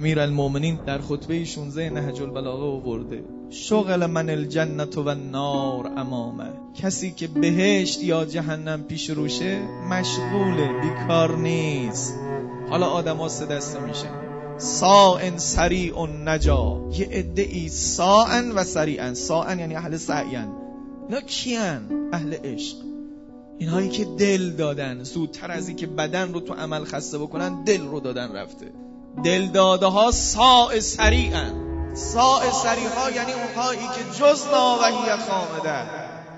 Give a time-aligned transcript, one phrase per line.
[0.00, 3.24] امیر المومنین در خطبه 16 نهج البلاغه آورده.
[3.50, 6.50] شغل من الجنت و نار امامه.
[6.74, 9.58] کسی که بهشت یا جهنم پیش روشه
[9.90, 12.14] مشغوله بیکار نیست.
[12.70, 14.10] حالا آدم سه دسته میشن.
[14.58, 16.88] سائن سریع نجا.
[16.92, 19.14] یه عده ای سائن و سریعن.
[19.14, 20.48] سائن یعنی اهل سعین.
[21.08, 22.76] اینا کیان؟ اهل عشق.
[23.58, 25.02] اینهایی که دل دادن.
[25.02, 28.72] زودتر از اینکه بدن رو تو عمل خسته بکنن دل رو دادن رفته.
[29.24, 31.70] دل داده ها ساء سریعن.
[31.94, 35.84] ساء سریع ها یعنی اونهایی که جز ناوهی خامده.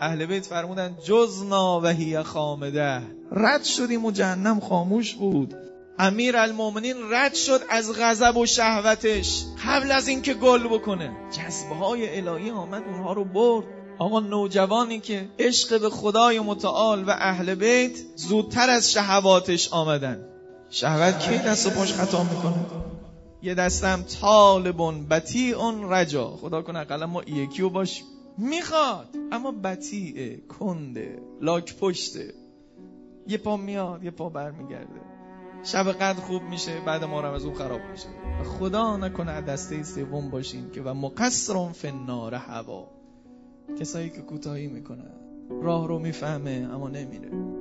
[0.00, 3.02] اهل بیت فرمودن جز ناوهی خامده.
[3.32, 5.54] رد شدیم و جهنم خاموش بود.
[5.98, 9.44] امیر المومنین رد شد از غضب و شهوتش.
[9.66, 11.10] قبل از اینکه گل بکنه.
[11.30, 13.64] جذبه های الهی آمد اونها رو برد.
[13.98, 20.29] آقا نوجوانی که عشق به خدای متعال و اهل بیت زودتر از شهواتش آمدن.
[20.72, 22.66] شهوت کی دست و پاش خطا می‌کنه؟
[23.42, 25.06] یه دستم طالبون
[25.56, 26.30] اون رجا.
[26.30, 28.04] خدا کنه اقلا ما یکیو باشیم.
[28.38, 32.34] می‌خواد اما بطیعه کنده لاک پشته.
[33.26, 35.00] یه پا میاد یه پا برمیگرده.
[35.62, 38.06] شب قدر خوب میشه بعد ما از اون خراب میشه.
[38.44, 42.88] خدا نکنه دسته سوم باشین که و مقصرون فنار هوا.
[43.80, 45.14] کسایی که کوتاهی می‌کنن
[45.62, 47.59] راه رو می‌فهمه اما نمیره.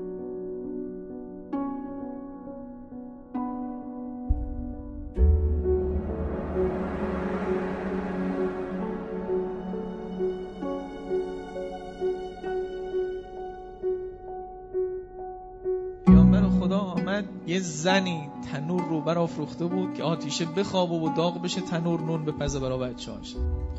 [17.48, 22.32] یه زنی تنور رو برافروخته بود که آتیشه بخواب و داغ بشه تنور نون به
[22.32, 23.36] پزه برا بچهاش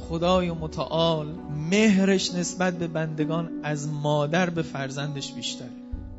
[0.09, 1.35] خدای متعال
[1.71, 5.71] مهرش نسبت به بندگان از مادر به فرزندش بیشتره.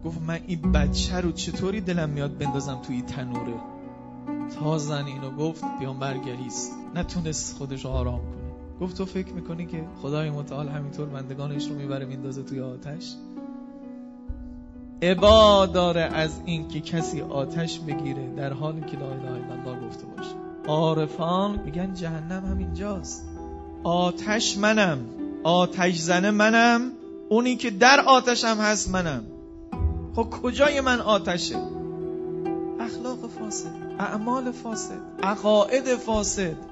[0.05, 3.59] گفت من این بچه رو چطوری دلم میاد بندازم توی تنوره؟
[4.59, 8.51] تا زن اینو گفت پیامبر گریست نتونست خودش آرام کنه.
[8.81, 13.15] گفت تو فکر می‌کنی که خدای متعال همینطور بندگانش رو می‌بره میندازه توی آتش؟
[15.01, 20.05] عبا داره از اینکه کسی آتش بگیره در حالی که لا اله الا الله گفته
[20.05, 20.35] باشه.
[20.67, 23.27] عارفان میگن جهنم همینجاست.
[23.83, 24.99] آتش منم
[25.43, 26.91] آتش زنه منم
[27.29, 29.23] اونی که در آتشم هست منم.
[30.15, 31.57] خب کجای من آتشه؟
[32.79, 36.70] اخلاق فاسد اعمال فاسد عقاید فاسد.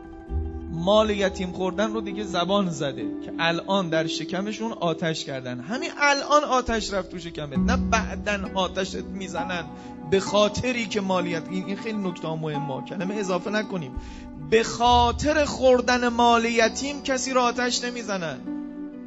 [0.80, 5.60] مال یتیم خوردن رو دیگه زبان زده که الان در شکمشون آتش کردن.
[5.60, 7.58] همین الان آتش رفت تو شکمت.
[7.58, 9.64] نه بعدن آتشت می‌زنن
[10.12, 13.92] به خاطری که مالیت این خیلی نکته مهمه کلمه اضافه نکنیم.
[14.50, 18.38] به خاطر خوردن مال یتیم کسی رو آتش نمی‌زنن.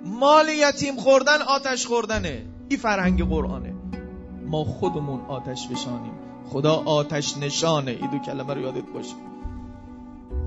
[0.05, 2.43] مال یتیم خوردن آتش خوردنه.
[2.69, 3.75] این فرهنگ قرآنه.
[4.47, 6.13] ما خودمون آتش بشانیم
[6.49, 7.91] خدا آتش نشانه.
[7.91, 9.15] این دو کلمه رو یادت باشه.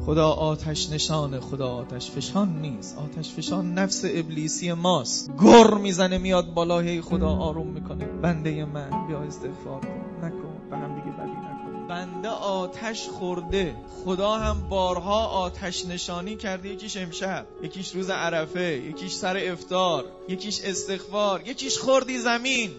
[0.06, 2.98] خدا آتش نشانه خدا آتش فشان نیست.
[2.98, 5.32] آتش فشان نفس ابلیسی ماست.
[5.44, 8.06] گر می‌زنه میاد بالا خدا آروم می‌کنه.
[8.06, 10.26] بنده من بیا استغفار کن.
[10.26, 10.70] نکن.
[10.70, 11.88] به هم دیگه بدی نکن.
[11.88, 13.76] بنده آتش خورده.
[14.06, 16.70] خدا هم بارها آتش نشانی کرده.
[16.70, 22.72] یکیش امشب یکیش روز عرفه یکیش سر افتار یکیش استغفار یکیش خوردی زمین.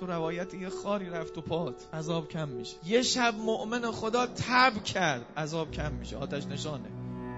[0.00, 2.76] تو روایت یه خاری رفت و پات عذاب کم میشه.
[2.86, 5.22] یه شب مؤمن خدا تب کرد.
[5.36, 6.16] عذاب کم میشه.
[6.16, 6.88] آتش نشانه.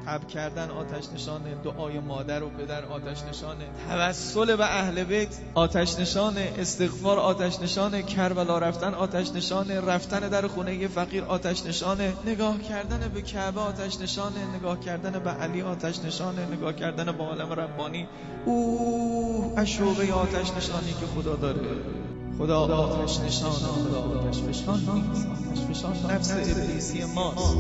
[0.06, 1.54] تب کردن آتش نشانه.
[1.54, 3.64] دعای مادر و پدر آتش نشانه.
[3.88, 6.52] توسل به اهل بیت آتش نشانه.
[6.58, 8.02] استغفار آتش نشانه.
[8.02, 9.80] کربلا رفتن آتش نشانه.
[9.80, 12.12] رفتن در خونه فقیر آتش نشانه.
[12.26, 14.56] نگاه کردن به کعبه آتش نشانه.
[14.56, 16.46] نگاه کردن به علی آتش نشانه.
[16.46, 18.08] نگاه کردن به عالم ربانی.
[18.44, 21.60] اوه اشوبه آتش نشانی که خدا داره.
[22.38, 24.81] خدا آتش نشان خدا آتش فشان.
[26.10, 27.56] نفس ابلیسی ماست.